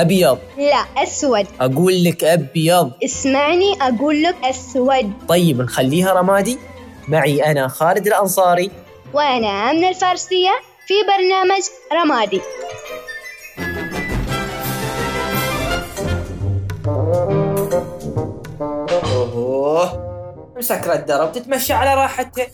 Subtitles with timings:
[0.00, 0.38] أبيض.
[0.58, 1.46] لا أسود.
[1.60, 2.92] أقول لك أبيض.
[3.04, 5.12] اسمعني أقول لك أسود.
[5.28, 6.58] طيب نخليها رمادي.
[7.08, 8.70] معي أنا خالد الأنصاري.
[9.14, 10.50] وأنا آمنة الفارسية
[10.86, 12.40] في برنامج رمادي.
[19.14, 20.08] أوه.
[20.56, 22.46] مسكرة الدرب تتمشى على راحتها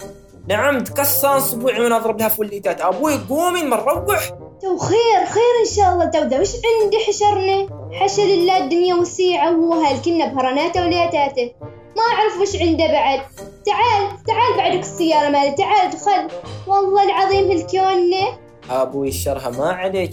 [0.48, 4.30] نعم تكسر صبوعي وأنا اضرب لها فوليتات أبوي قومي من نروح
[4.64, 9.58] تو خير خير إن شاء الله تو ذا وش عندي حشرنا حشا لله الدنيا وسيعة
[9.58, 11.50] وهو هالكنا بهرناته وليتاته
[11.96, 13.20] ما أعرف وش عنده بعد.
[13.66, 15.50] تعال تعال بعدك السيارة مالي.
[15.50, 16.28] تعال دخل.
[16.66, 18.14] والله العظيم هالكون
[18.70, 20.10] أبوي الشرها ما عليك.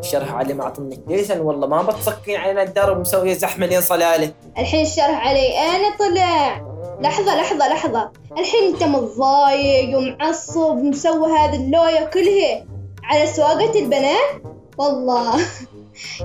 [0.00, 4.32] الشرها علي ما اعطنك ليسن والله ما بتصكين علينا الدرب مسويه زحمة لين صلالة.
[4.58, 5.58] الحين الشرح علي.
[5.58, 6.62] أنا طلع؟
[7.00, 8.10] لحظة لحظة لحظة.
[8.38, 12.77] الحين أنت متضايق ومعصب مسوي هذا اللوية كلها.
[13.08, 14.42] على سواقة البنات؟
[14.78, 15.40] والله.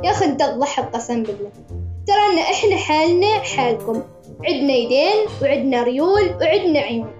[0.03, 1.51] يا أخي أنت تضحك قسم بالله.
[2.07, 4.03] ترى أن إحنا حالنا حالكم.
[4.43, 7.11] عندنا يدين وعندنا ريول وعندنا عيون.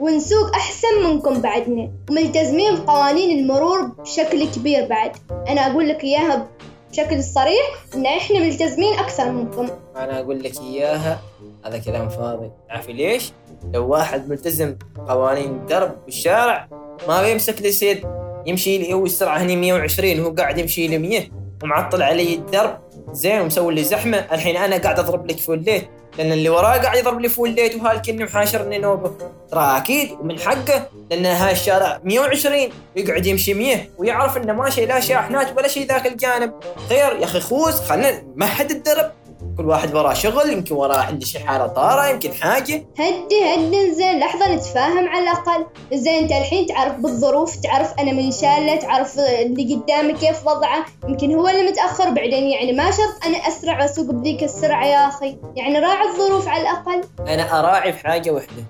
[0.00, 1.90] ونسوق أحسن منكم بعدنا.
[2.10, 5.16] وملتزمين بقوانين المرور بشكل كبير بعد.
[5.48, 6.48] أنا أقول لك إياها
[6.90, 9.68] بشكل صريح إن إحنا ملتزمين أكثر منكم.
[9.96, 11.20] أنا أقول لك إياها.
[11.64, 12.50] هذا كلام فاضي.
[12.68, 13.32] تعرفي ليش؟
[13.74, 14.76] لو واحد ملتزم
[15.08, 16.68] قوانين الدرب بالشارع
[17.08, 18.17] ما بيمسك لي side.
[18.48, 21.22] يمشي لي هو السرعه هني 120 وهو قاعد يمشي لي 100
[21.62, 22.78] ومعطل علي الدرب.
[23.12, 24.18] زين ومسوي لي زحمة.
[24.32, 27.76] الحين أنا قاعد أضرب لك full light لأن اللي وراه قاعد يضرب لي full light
[27.76, 29.12] وهالكني محاشرني نوبة.
[29.50, 35.00] ترى أكيد ومن حقه لأن هاي الشارع 120 ويقعد يمشي 100 ويعرف إنه ماشي لا
[35.00, 36.52] شاحنات ولا شيء ذاك الجانب.
[36.88, 39.12] خير يا أخي خوز خلنا نمهد الدرب.
[39.58, 42.86] كل واحد وراه شغل يمكن وراه عنده شي حالة طارئة يمكن حاجة.
[42.98, 45.66] هدي هدي زين لحظة نتفاهم على الأقل.
[45.92, 50.84] زين أنت الحين تعرف بالظروف تعرف أنا من شالة تعرف اللي قدامي كيف وضعه.
[51.08, 55.38] يمكن هو اللي متأخر بعدين يعني ما شرط أنا أسرع وأسوق بذيك السرعة يا أخي.
[55.56, 57.04] يعني راعي الظروف على الأقل.
[57.28, 58.64] أنا أراعي في حاجة واحدة.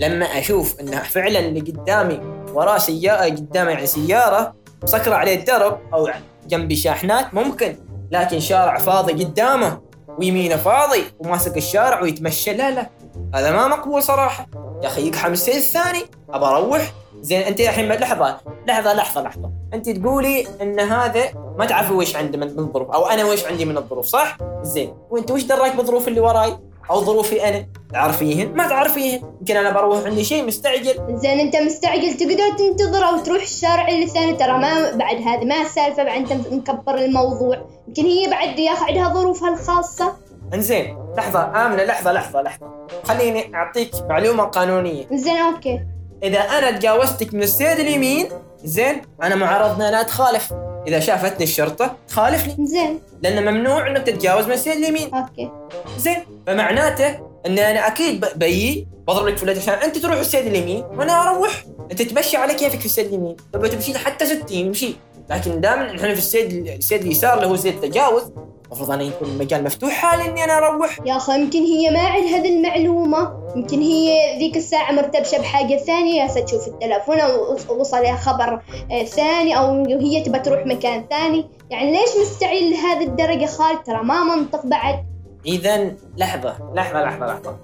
[0.00, 2.20] لما أشوف انه فعلا اللي قدامي
[2.54, 6.10] وراه سيارة قدامي يعني سيارة مسكره عليه الدرب أو
[6.46, 7.76] جنبي شاحنات ممكن.
[8.10, 12.52] لكن شارع فاضي قدامه ويمينه فاضي وماسك الشارع ويتمشى.
[12.52, 12.90] لا لا
[13.34, 14.46] هذا ما مقبول صراحة.
[14.82, 16.02] يا أخي يقحم السير الثاني.
[16.30, 16.92] أبى أروح.
[17.20, 19.50] زين أنت الحين لحظة لحظة لحظة لحظة.
[19.74, 21.24] أنت تقولي إن هذا
[21.58, 24.94] ما تعرفي وش عنده من الظروف أو أنا وش عندي من الظروف صح؟ زين.
[25.10, 26.58] وأنت وش دراك بالظروف اللي وراي؟
[26.90, 29.22] أو ظروفي أنا تعرفيهن؟ ما تعرفيهن.
[29.40, 31.16] يمكن أنا بروح عندي شيء مستعجل.
[31.16, 35.62] زين أنت مستعجل تقدر تنتظر أو تروح الشارع اللي الثاني ترى ما بعد هذه ما
[35.62, 37.66] السالفة بعد أنت مكبر الموضوع.
[37.88, 40.12] يمكن هي بعد يا أخي عندها ظروفها الخاصة.
[40.54, 42.66] إنزين لحظة آمنة لحظة لحظة لحظة.
[43.04, 45.06] خليني أعطيك معلومة قانونية.
[45.12, 45.80] زين okay.
[46.22, 48.28] إذا أنا تجاوزتك من ال side اليمين
[48.64, 50.52] زين أنا معرض ان أنا اتخالف
[50.86, 53.00] إذا شافتني الشرطة تخالفني زين.
[53.22, 55.14] لأن ممنوع إنك تتجاوز من ال side اليمين.
[55.14, 55.50] okay.
[55.98, 56.16] زين.
[56.46, 60.84] فمعناته إن أنا أكيد بيي بضرب لك full light عشان أنت تروح ال side اليمين
[60.84, 61.64] وأنا أروح.
[61.90, 63.36] أنت تمشي على كيفك في ال side اليمين.
[63.52, 64.94] تبغى تمشي حتى 60 يمشي.
[65.30, 68.22] لكن دائما إحنا في ال side ال side اليسار اللي هو side التجاوز
[68.72, 70.98] المفروض أنا يكون المجال مفتوح حالي إني أنا أروح.
[71.06, 73.32] يا أخي يمكن هي ما عندها هذه المعلومة.
[73.56, 79.58] يمكن هي ذيك الساعة مرتبشة بحاجة ثانية هسه تشوف التلفون أو وصلها خبر آه، ثاني
[79.58, 81.50] أو هي تبى تروح مكان ثاني.
[81.70, 85.04] يعني ليش مستعجل لهذه الدرجة خالد؟ ترى ما منطق بعد.
[85.46, 87.56] اذا لحظة لحظة لحظة لحظة.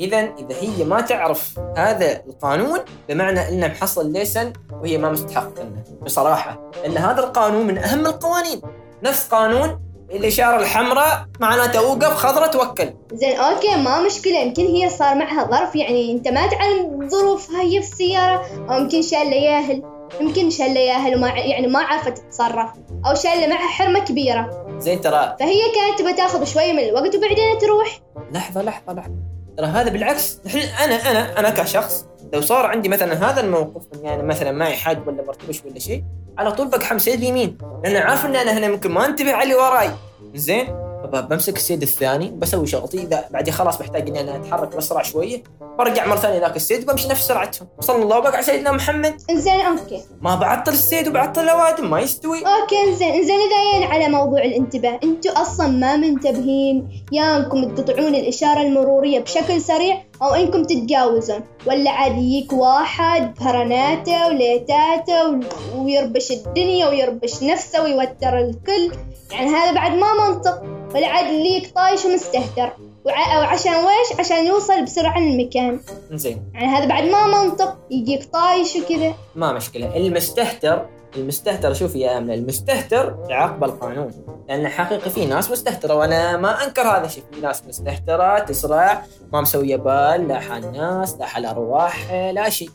[0.00, 5.84] اذا إذا هي ما تعرف هذا القانون بمعنى إنه محصل ليسن وهي ما مستحق إنه.
[6.02, 8.60] بصراحة لأن هذا القانون من أهم القوانين.
[9.02, 12.92] نفس قانون الاشاره الحمراء معناته اوقف خضراء توكل.
[13.12, 14.38] زين أوكي ما مشكلة.
[14.38, 19.02] يمكن هي صار معها ظرف يعني أنت ما تعلم ظروفها هي في السيارة أو يمكن
[19.02, 19.82] شالة ياهل.
[20.20, 22.70] يمكن شالة ياهل وما يعني ما عرفت تتصرف
[23.06, 24.66] أو شالة معها حرمة كبيرة.
[24.78, 25.36] زين ترى.
[25.40, 28.00] فهي كانت تبى تاخذ شوية من الوقت وبعدين تروح.
[28.32, 29.14] لحظة لحظة لحظة.
[29.56, 30.40] ترى هذا بالعكس.
[30.44, 35.08] الحين أنا أنا أنا كشخص لو صار عندي مثلا هذا الموقف يعني مثلا معي حاج
[35.08, 36.04] ولا مرتبش ولا شيء
[36.38, 39.54] على طول بقحم side اليمين لأن عارف إن أنا هنا ممكن ما أنتبه على اللي
[39.54, 39.90] وراي.
[40.34, 40.66] زين؟
[41.12, 43.02] فبمسك ال side الثاني بسوي شغلتي.
[43.02, 45.42] إذا بعدين خلاص محتاج إني أنا أتحرك بأسرع شوية
[45.78, 47.68] برجع مرة ثانية ذاك ال side وبمشي نفس سرعتهم.
[47.78, 49.14] وصلى الله وبقى على سيدنا محمد.
[49.32, 50.02] زين okay.
[50.20, 52.38] ما بعطل ال side وبعطل الأوادم ما يستوي.
[52.38, 57.04] okay زين زين إذا جينا على موضوع الانتباه أنتوا أصلا ما منتبهين.
[57.12, 60.02] يا أنكم تقطعون الإشارة المرورية بشكل سريع.
[60.22, 61.40] أو إنكم تتجاوزون.
[61.66, 65.40] ولا عاد يجيك واحد بهرناته وليتاته
[65.76, 68.92] ويربش الدنيا ويربش نفسه ويوتر الكل.
[69.30, 70.62] يعني هذا بعد ما منطق.
[70.94, 72.72] ولا عاد ليك طايش ومستهتر.
[73.04, 75.80] وع- وعشان ويش؟ عشان يوصل بسرعة للمكان.
[76.12, 77.76] زين يعني هذا بعد ما منطق.
[77.90, 79.14] يجيك طايش وكذا.
[79.36, 79.96] ما مشكلة.
[79.96, 84.10] المستهتر المستهتر شوف يا امنه المستهتر يعاقب القانون.
[84.48, 87.24] لأن حقيقي في ناس مستهترة وأنا ما أنكر هذا الشيء.
[87.32, 89.02] في ناس مستهترة تسرع
[89.32, 92.70] ما مسويه بال لا حال ناس لا حال أرواح لا شيء.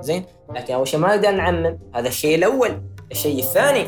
[0.00, 0.24] زين؟
[0.54, 1.78] لكن أول شيء ما نقدر نعمم.
[1.94, 2.82] هذا الشيء الأول.
[3.12, 3.86] الشيء الثاني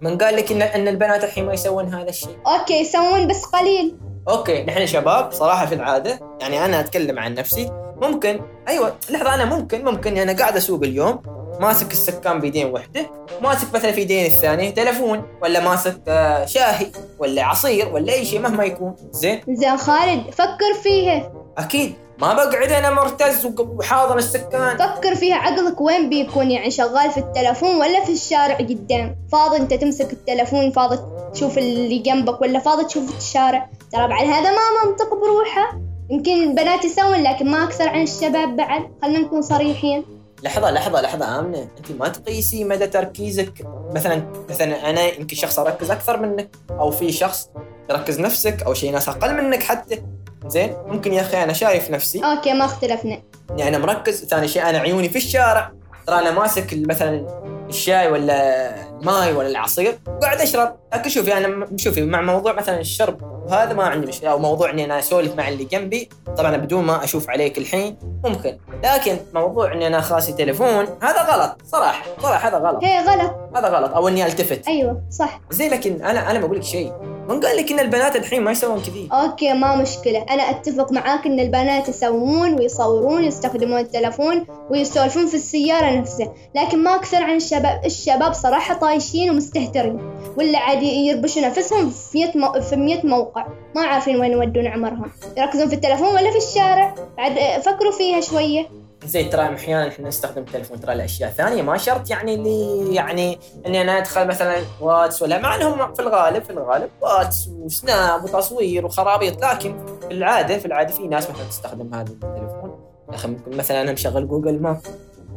[0.00, 2.36] من قال لك ان إن البنات الحين ما يسوون هذا الشيء.
[2.46, 3.96] okay يسوون بس قليل.
[4.28, 7.70] okay نحن شباب صراحة في العادة يعني أنا أتكلم عن نفسي.
[8.02, 11.22] ممكن أيوه لحظة أنا ممكن ممكن أنا قاعد أسوق اليوم
[11.60, 13.10] ماسك السكان بيدين وحدة
[13.42, 16.86] ماسك مثلا في يدين الثانية تلفون ولا ماسك آه، شاهي
[17.18, 18.96] ولا عصير ولا أي شيء مهما يكون.
[19.10, 21.32] زين؟ زين خالد فكر فيها.
[21.58, 21.94] أكيد.
[22.18, 24.78] ما بقعد أنا مرتز وحاضن السكان.
[24.78, 29.74] فكر فيها عقلك وين بيكون؟ يعني شغال في التلفون ولا في الشارع قدام؟ فاضي أنت
[29.74, 30.98] تمسك التلفون فاضي
[31.32, 35.80] تشوف اللي جنبك ولا فاضي تشوف الشارع؟ ترى بعد هذا ما منطق بروحه.
[36.10, 38.82] يمكن البنات يسوون لكن ما أكثر عن الشباب بعد.
[39.02, 40.19] خلينا نكون صريحين.
[40.42, 41.68] لحظة لحظة لحظة آمنة.
[41.78, 43.52] أنت ما تقيسي مدى تركيزك.
[43.94, 47.48] مثلا مثلا أنا يمكن شخص أركز أكثر منك أو في شخص
[47.90, 50.02] يركز نفسك أو شيء ناس أقل منك حتى.
[50.46, 52.20] زين؟ ممكن يا أخي أنا شايف نفسي.
[52.24, 53.22] okay ما اختلفنا.
[53.50, 54.24] إني أنا مركز.
[54.24, 55.72] ثاني شيء أنا عيوني في الشارع.
[56.06, 57.26] ترى أنا ماسك مثلا
[57.68, 59.98] الشاي ولا الماي ولا العصير.
[60.06, 60.76] وقاعد أشرب.
[60.94, 63.39] لكن شوفي أنا م- شوفي مع موضوع مثلا الشرب.
[63.50, 67.04] وهذا ما عندي مشكلة أو موضوع إني أنا أسولف مع اللي جنبي طبعا بدون ما
[67.04, 68.58] أشوف عليك الحين ممكن.
[68.84, 72.84] لكن موضوع إني أنا خاسي تليفون هذا غلط صراحة صراحة هذا غلط.
[72.84, 73.34] هي غلط.
[73.56, 74.68] هذا غلط أو إني ألتفت.
[74.68, 75.40] أيوه صح.
[75.50, 76.92] زي لكن أنا أنا بقول لك شيء.
[77.28, 79.08] من قال لك إن البنات الحين ما يسوون كذي.
[79.12, 80.26] أوكي ما مشكلة.
[80.30, 86.94] أنا أتفق معاك إن البنات يسوون ويصورون يستخدمون التلفون ويسولفون في السيارة نفسها لكن ما
[86.94, 90.09] أكثر عن الشباب الشباب صراحة طايشين ومستهترين.
[90.36, 92.60] ولا عادي يربشوا نفسهم في 100 مو...
[92.60, 93.46] في 100 موقع.
[93.76, 95.10] ما عارفين وين يودون عمرهم.
[95.36, 96.94] يركزون في التلفون ولا في الشارع.
[97.16, 97.32] بعد
[97.62, 98.68] فكروا فيها شوية.
[99.04, 101.62] زي ترى أحيانا إحنا نستخدم التليفون ترى لأشياء ثانية.
[101.62, 106.44] ما شرط يعني اللي يعني إني أنا أدخل مثلا واتس ولا مع إنهم في الغالب
[106.44, 109.44] في الغالب واتس وسناب وتصوير وخرابيط.
[109.44, 112.80] لكن في العاده في العادة في ناس مثلا تستخدم هذا التليفون
[113.10, 114.80] يا أخي مثلا أنا مشغل Google Maps.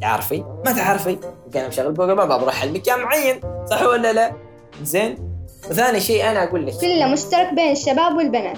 [0.01, 1.17] تعرفي؟ ما تعرفي؟
[1.55, 3.41] أنا مشغل جوجل ماب بروح المكان معين.
[3.69, 4.33] صح ولا لا؟
[4.83, 5.33] زين؟
[5.69, 6.73] وثاني شيء أنا أقول لك.
[6.73, 8.57] كله مشترك بين الشباب والبنات.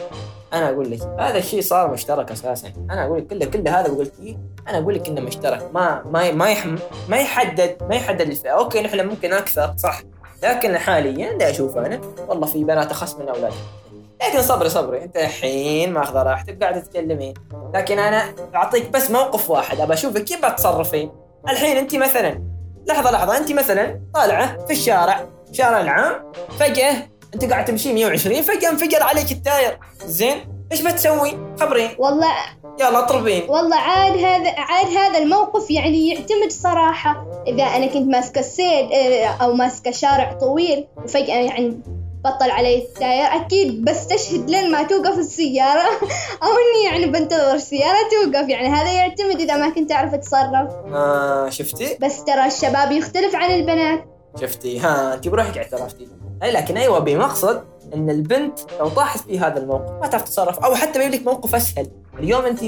[0.54, 2.74] أنا أقول لك هذا الشيء صار مشترك أساسا.
[2.92, 5.70] أنا أقول لك كل كل هذا قلت لي أنا أقول لك إنه مشترك.
[5.74, 6.76] ما ما ما يحم
[7.10, 8.50] ما يحدد ما يحدد الفئة.
[8.50, 10.02] okay نحن ممكن أكثر صح.
[10.44, 12.02] لكن حاليا اللي أشوف أنا.
[12.28, 13.54] والله في بنات أخص من أولاد.
[14.28, 15.04] لكن صبري صبري.
[15.04, 17.34] أنت الحين ماخذة راحتك قاعدة تتكلمين
[17.74, 19.80] لكن أنا أعطيك بس موقف واحد.
[19.80, 21.12] أبى أشوفك كيف بتصرفين.
[21.50, 22.44] الحين أنت مثلا
[22.88, 23.38] لحظة لحظة.
[23.38, 25.28] أنت مثلا طالعة في الشارع.
[25.52, 26.94] شارع العام فجأة
[27.36, 29.80] أنت قاعد تمشي 120 فجأة انفجر عليك ال tire.
[30.06, 31.90] زين إيش بتسوي؟ خبرين.
[31.98, 32.28] والله
[32.80, 37.26] يلا اطربين والله عاد هذا عاد هذا الموقف يعني يعتمد صراحة.
[37.48, 41.80] إذا أنا كنت ماسكة السيد آه، أو ماسكة شارع طويل وفجأة يعني
[42.26, 45.88] بطل علي التاير أكيد بستشهد لين ما توقف السيارة.
[46.44, 48.50] أو إني يعني بنتظر السيارة توقف.
[48.50, 50.72] يعني هذا يعتمد إذا ما كنت أعرف أتصرف.
[50.94, 54.15] آه شفتي؟ بس ترى الشباب يختلف عن البنات.
[54.42, 56.08] شفتي؟ ها انت بروحك اعترفتي
[56.44, 60.76] اي لكن أيوه بمقصد إن البنت لو طاحت في هذا الموقف ما تعرف تتصرف أو
[60.76, 61.88] حتى بيجيب لك موقف أسهل.
[62.20, 62.60] اليوم أنت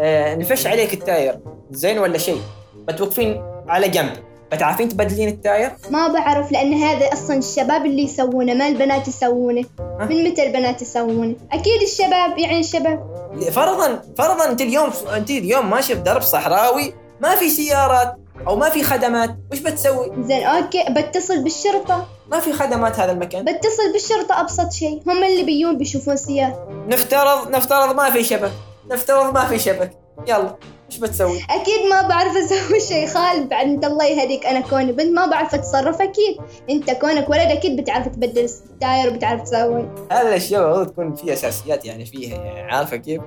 [0.00, 1.38] آه نفش عليك ال tire
[1.70, 2.40] زين ولا شيء؟
[2.88, 4.12] بتوقفين على جنب.
[4.52, 9.64] بتعرفين تبدلين ال tire؟ ما بعرف لأن هذا أصلا الشباب اللي يسوونه ما البنات يسوونه.
[10.00, 13.14] من متى البنات يسوونه؟ أكيد الشباب يعني الشباب.
[13.52, 18.68] فرضا فرضا أنت اليوم أنت اليوم ماشي في درب صحراوي ما في سيارات أو ما
[18.68, 22.06] في خدمات وش بتسوي؟ زين okay بتصل بالشرطة.
[22.30, 23.44] ما في خدمات هذا المكان.
[23.44, 25.02] بتصل بالشرطة أبسط شيء.
[25.06, 26.68] هم اللي بيجون بيشوفون سيارة.
[26.88, 28.52] نفترض نفترض ما في شبكة.
[28.90, 29.90] نفترض ما في شبكة.
[30.28, 30.56] يلا
[30.90, 33.48] وش بتسوي؟ أكيد ما بعرف أسوي شيء خالد.
[33.48, 36.36] بعد الله يهديك أنا كوني بنت ما بعرف أتصرف أكيد.
[36.70, 39.88] أنت كونك ولد أكيد بتعرف تبدل ال tire وبتعرف تسوي.
[40.12, 43.22] هذه الاشياء المفروض تكون في أساسيات يعني فيها يعني عارفه كيف؟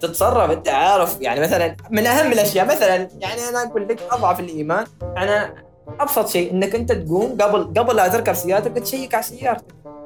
[0.00, 1.20] تتصرف أنت عارف.
[1.20, 4.86] يعني مثلا من أهم الأشياء مثلا يعني أنا أقول لك أضعف الإيمان.
[5.02, 5.54] أنا
[6.00, 9.64] أبسط شيء إنك أنت تقوم قبل قبل لا تركب سيارتك تشيك على سيارتك.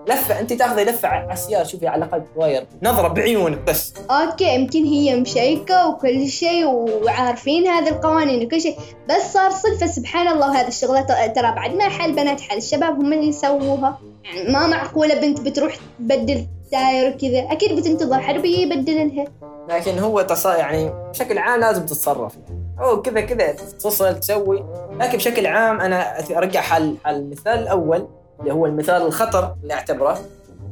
[0.09, 3.95] لفة أنت تأخذي لفة على السيارة شوفي على الأقل تواير نظرة بعيونك بس.
[4.11, 8.77] okay يمكن هي مشيكة وكل شيء وعارفين هذه القوانين وكل شيء.
[9.09, 11.01] بس صار صدفة سبحان الله هذه الشغلة.
[11.01, 13.99] ت- ترى بعد ما حال بنات حال الشباب هم اللي يسووها.
[14.25, 17.53] يعني ما معقولة بنت بتروح تبدل tire وكذا.
[17.53, 19.25] أكيد بتنتظر حد بيجي يبدل لها
[19.69, 20.47] لكن هو تص...
[20.47, 22.37] يعني بشكل عام لازم تتصرف.
[22.49, 24.65] يعني أو كذا كذا تتصل تسوي.
[25.01, 28.09] لكن بشكل عام أنا أرجع حال المثال الأول
[28.41, 30.19] اللي هو المثال الخطر اللي أعتبره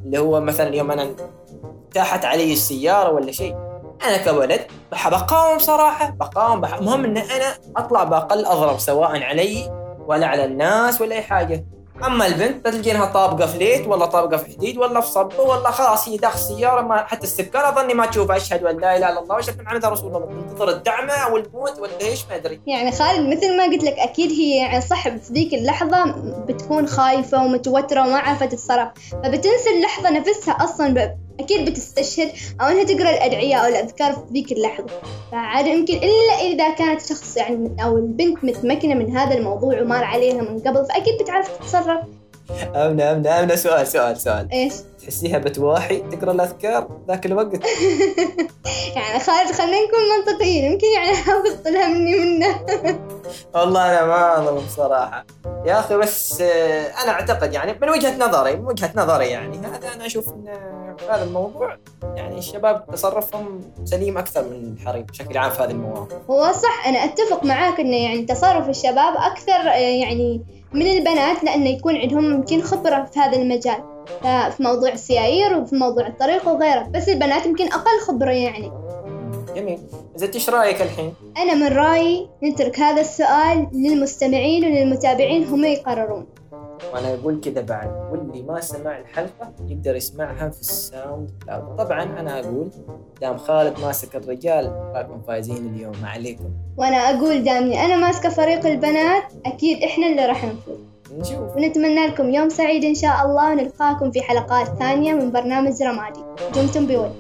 [0.05, 1.09] اللي هو مثلا اليوم أنا
[1.95, 3.57] تاحت علي السيارة ولا شيء.
[4.05, 4.61] أنا كولد
[4.93, 6.75] بقاوم صراحة بقاوم بح...
[6.75, 9.71] المهم إن أنا أطلع بأقل اضرر سواء علي
[10.07, 11.65] ولا على الناس ولا أي حاجة.
[12.07, 16.09] أما البنت تلقينها طابقة في ليت ولا طابقة في حديد ولا في صبة ولا خلاص
[16.09, 19.35] هي داخل السياره ما حتى السكر أظني ما تشوف أشهد أن لا إله إلا الله
[19.35, 20.27] وأشهد محمد رسول الله.
[20.27, 22.61] تنتظر الدعمه أو الموت ولا إيش ما أدري.
[22.67, 26.05] يعني خالد مثل ما قلت لك أكيد هي يعني صح في ذيك اللحظة
[26.49, 28.89] بتكون خايفة ومتوترة وما عارفه تتصرف.
[29.13, 31.41] فبتنسى اللحظة نفسها أصلا ب...
[31.41, 34.87] أكيد بتستشهد أو إنها تقرأ الأدعية أو الأذكار في ذيك اللحظة.
[35.33, 40.43] فعاد يمكن إلا إذا كانت شخص يعني أو البنت متمكنة من هذا الموضوع ومار عليها
[40.43, 42.01] من قبل فأكيد بتعرف تتصرف.
[42.75, 44.49] أمنة أمنة أمنة سؤال سؤال سؤال.
[44.53, 47.61] إيش؟ تحسيها بتواحي تقرأ الأذكار ذاك الوقت؟
[48.97, 50.73] يعني خالد خلينا نكون منطقيين.
[50.73, 52.61] يمكن يعني حافظت لها مني منه
[53.55, 55.27] والله أنا ما اظن بصراحه
[55.67, 59.95] يا أخي بس آه، أنا أعتقد يعني من وجهة نظري من وجهة نظري يعني هذا
[59.95, 60.49] أنا أشوف ان
[60.99, 61.77] في هذا الموضوع.
[62.17, 66.31] يعني الشباب تصرفهم سليم أكثر من الحريم بشكل عام في هذه المواقف.
[66.31, 71.69] هو صح أنا أتفق معاك إنه يعني تصرف الشباب أكثر آه، يعني من البنات لأنه
[71.71, 73.83] يكون عندهم يمكن خبرة في هذا المجال
[74.23, 78.73] ف- في موضوع السياير وفي موضوع الطريق وغيره بس البنات يمكن أقل خبرة يعني.
[79.57, 79.79] جميل.
[80.17, 86.27] زين إيش رأيك الحين؟ أنا من رأيي نترك هذا السؤال للمستمعين وللمتابعين هم يقررون.
[86.93, 87.91] وأنا أقول كذا بعد.
[88.11, 91.77] واللي ما سمع الحلقة يقدر يسمعها في ال SoundCloud.
[91.77, 92.69] طبعا أنا أقول
[93.21, 95.93] دام خالد ماسك الرجال راكم فايزين اليوم.
[96.03, 96.51] ما عليكم.
[96.77, 100.79] وأنا أقول دامني أنا ماسكة فريق البنات أكيد إحنا اللي راح نفوز.
[101.19, 101.57] نشوف.
[101.57, 103.53] ونتمنى لكم يوم سعيد إن شاء الله.
[103.53, 106.21] ونلقاكم في حلقات ثانية من برنامج رمادي.
[106.55, 107.13] دمتم بود